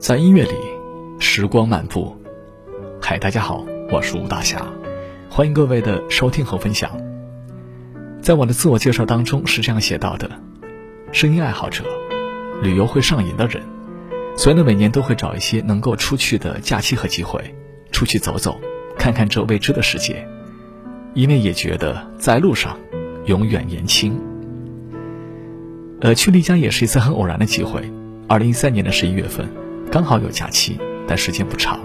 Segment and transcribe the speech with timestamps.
[0.00, 0.54] 在音乐里，
[1.18, 2.16] 时光漫步。
[3.02, 4.64] 嗨，大家好，我是吴大侠，
[5.28, 6.90] 欢迎各位的收听和分享。
[8.22, 10.30] 在我的自我介绍当中是这样写到的：
[11.12, 11.84] 声音爱好者，
[12.62, 13.62] 旅游会上瘾的人，
[14.38, 17.54] 所以呢，每年都会找一些能够出去的假期和机会，
[17.92, 18.58] 出去走走，
[18.96, 20.26] 看看这未知的世界。
[21.12, 22.74] 因为也觉得在路上，
[23.26, 24.18] 永远年轻。
[26.00, 27.82] 呃，去丽江也是一次很偶然的机会。
[28.26, 29.46] 二零一三年的十一月份。
[29.90, 31.80] 刚好有假期，但时间不长，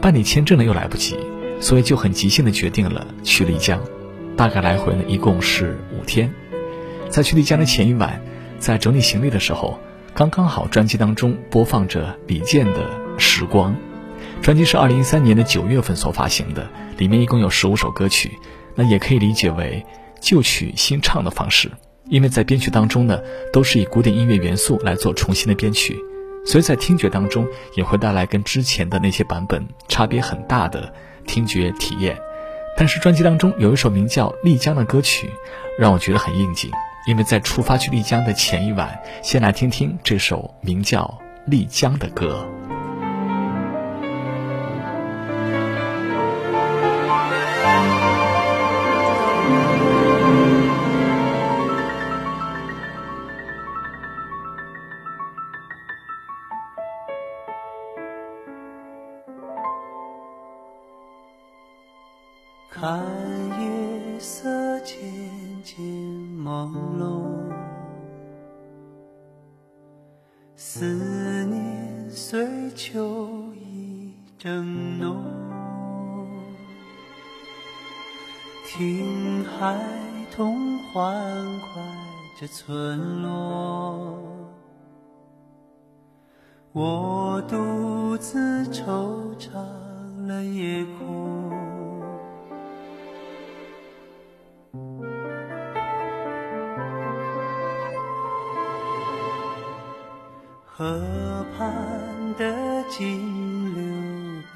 [0.00, 1.16] 办理签证呢又来不及，
[1.60, 3.80] 所以就很即兴的决定了去丽江。
[4.36, 6.32] 大概来回呢一共是五天。
[7.08, 8.20] 在去丽江的前一晚，
[8.58, 9.78] 在整理行李的时候，
[10.14, 13.72] 刚刚好专辑当中播放着李健的《时光》。
[14.42, 18.32] 专辑是二零一三年的九月份所发行的，里面一共有十五首歌曲，
[18.74, 19.86] 那也可以理解为
[20.20, 21.70] 旧曲新唱的方式，
[22.08, 23.20] 因为在编曲当中呢，
[23.52, 25.96] 都是以古典音乐元素来做重新的编曲。
[26.48, 30.90] 所以在听觉当中也会带来跟之前的那些版本差别很大的
[31.26, 32.18] 听觉体验，
[32.74, 35.28] 但是专辑当中有一首名叫《丽江》的歌曲，
[35.78, 36.70] 让我觉得很应景，
[37.06, 41.02] 因为在出发去丽江的前一晚，先来听听这首名叫
[41.50, 42.48] 《丽江》的歌。
[62.70, 63.02] 看
[63.60, 64.98] 夜色渐
[65.64, 65.82] 渐
[66.44, 67.50] 朦胧，
[70.54, 70.84] 思
[71.46, 75.24] 念随秋意正浓。
[78.66, 79.76] 听孩
[80.30, 81.02] 童欢
[81.60, 81.82] 快
[82.38, 84.20] 着村落，
[86.72, 89.56] 我独自惆怅
[90.28, 91.57] 了夜空。
[100.78, 101.74] 河畔
[102.38, 103.82] 的金流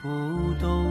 [0.00, 0.86] 不动，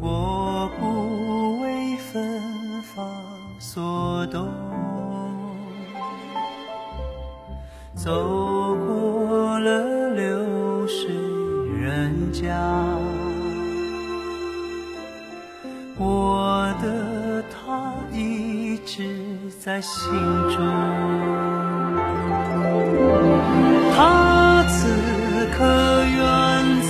[0.00, 2.40] 我不为芬
[2.84, 3.06] 芳
[3.58, 4.48] 所动。
[7.94, 11.14] 走过了流水
[11.78, 12.58] 人家，
[15.98, 20.10] 我的他一直在心
[20.48, 21.63] 中。
[23.96, 24.88] 他此
[25.56, 25.64] 刻
[26.04, 26.20] 远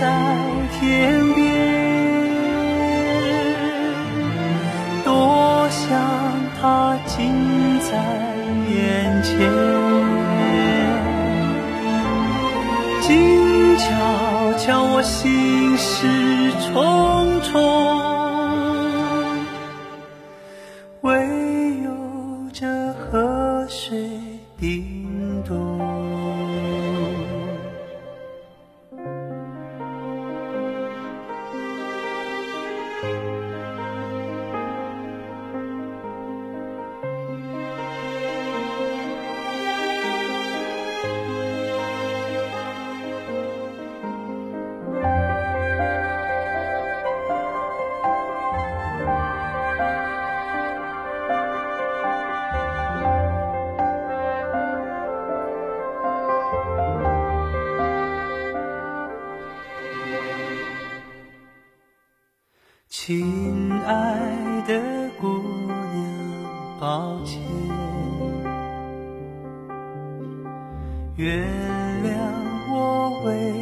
[0.00, 0.02] 在
[0.78, 1.40] 天边，
[5.04, 5.80] 多想
[6.60, 7.18] 他近
[7.80, 7.90] 在
[8.68, 9.30] 眼前，
[13.00, 13.82] 静悄
[14.58, 16.06] 悄，我心事
[16.72, 18.11] 重重。
[25.44, 25.81] 도
[66.82, 67.40] 抱歉，
[71.14, 71.46] 原
[72.02, 72.10] 谅
[72.72, 73.52] 我未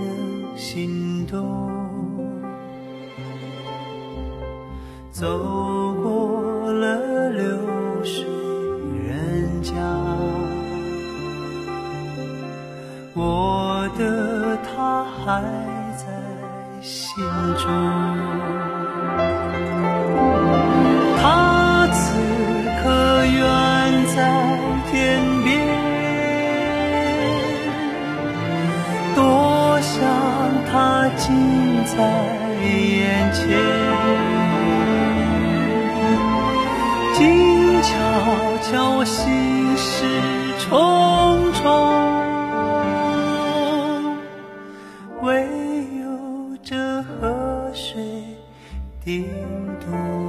[0.00, 1.44] 能心动。
[5.10, 5.28] 走
[6.02, 7.58] 过了流
[8.02, 8.24] 水
[9.06, 9.74] 人家，
[13.14, 15.42] 我的他还
[15.98, 16.06] 在
[16.80, 17.22] 心
[17.58, 18.69] 中。
[31.84, 31.96] 在
[32.62, 33.40] 眼前，
[37.14, 37.18] 静
[37.82, 37.88] 悄
[38.62, 39.88] 悄，我心事
[40.58, 40.70] 重
[41.54, 41.62] 重，
[45.22, 45.26] 唯
[46.00, 46.04] 有
[46.62, 48.02] 这河水
[49.04, 49.26] 叮
[49.80, 50.19] 咚。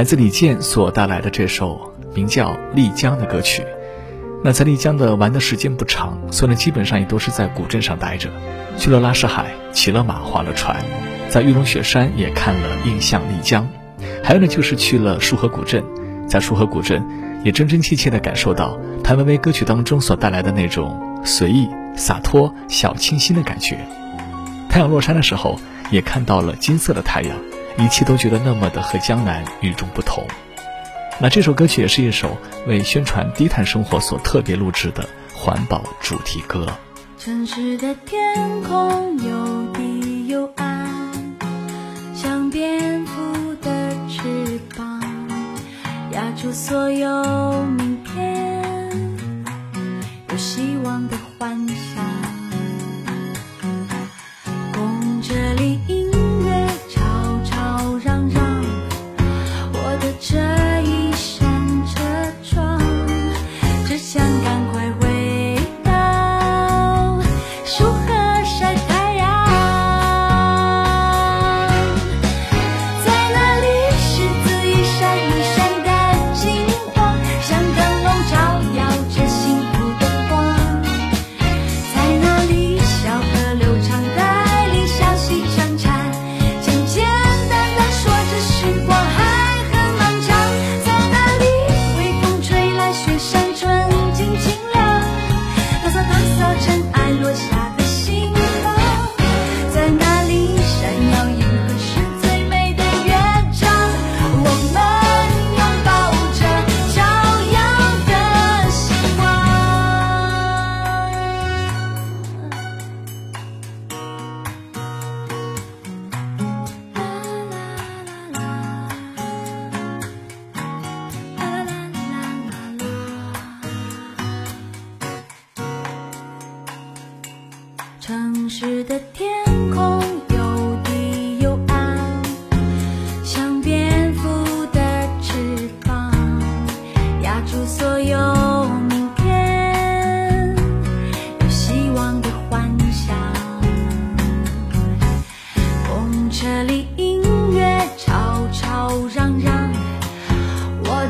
[0.00, 3.62] 来自李健所带来的这首名叫《丽江》的歌曲。
[4.42, 8.30] 那在丽江的玩的时间不长，所以呢，基本上也都是在古镇上待着，
[8.78, 10.74] 去了拉市海，骑了马，划了船，
[11.28, 13.68] 在玉龙雪山也看了印象丽江，
[14.24, 15.84] 还有呢，就是去了束河古镇，
[16.26, 17.06] 在束河古镇
[17.44, 23.76] 也真真切切地感受到谭维维歌曲当中所带来的那种随意、洒脱、小清新的感觉。
[24.70, 25.60] 太阳落山的时候，
[25.90, 27.36] 也看到了金色的太阳，
[27.80, 30.26] 一切都觉得那么的和江南与众不同。
[31.18, 32.36] 那这首歌曲也是一首
[32.66, 36.66] 为宣传低碳生活所特别录制的环保主题歌。
[37.18, 41.12] 城市的天空又低又暗，
[42.14, 45.02] 像蝙蝠的翅膀，
[46.12, 47.22] 压住所有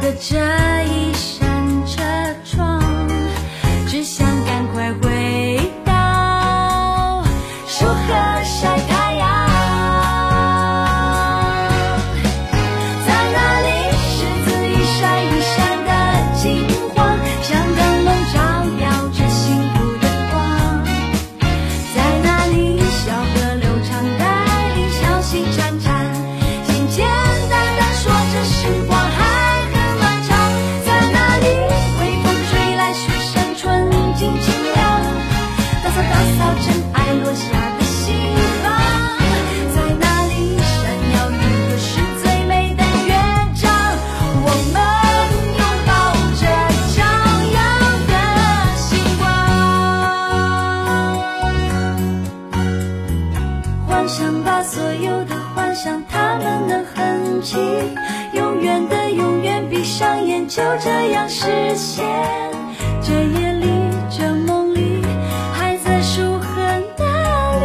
[0.00, 0.36] 的这
[0.86, 0.99] 一
[58.90, 62.04] 的永远，闭上眼就这样实现。
[63.00, 63.66] 这夜里，
[64.10, 65.02] 这梦里，
[65.54, 66.46] 还在树河
[66.98, 67.04] 那
[67.56, 67.64] 里，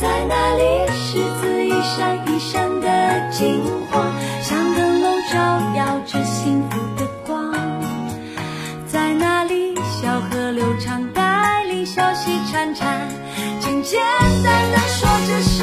[0.00, 4.10] 在那里，柿子一闪一闪的金黄，
[4.42, 5.38] 像灯笼照
[5.76, 7.54] 耀着幸福的光。
[8.86, 13.06] 在那里，小河流长，带领小溪潺潺，
[13.60, 14.00] 简简
[14.42, 15.62] 单单说着时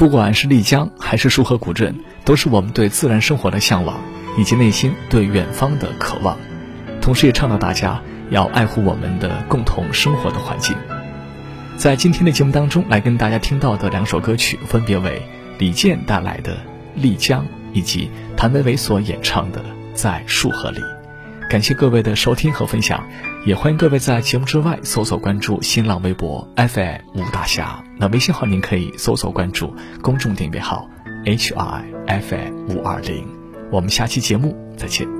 [0.00, 4.00] 不管是丽江还是束河古镇，都是我们对自然生活的向往，
[4.38, 6.38] 以及内心对远方的渴望。
[7.02, 10.74] 同时，也倡导大家要爱护我们的共同生活的环境。
[11.76, 15.20] 在今天的节目当中，来跟大家听到的两首歌曲，分别为
[15.58, 16.54] 李健带来的
[16.94, 19.60] 《丽江》，以及谭维维所演唱的
[19.92, 20.80] 《在束河里》。
[21.50, 23.04] 感谢各位的收听和分享，
[23.44, 30.88] 也欢迎各位在节目之外搜索关注新浪微博 FM 吴大侠，那微信号您可以搜索关注公众订阅号
[31.24, 33.26] HI FM 五二零。
[33.72, 35.19] 我们下期节目再见。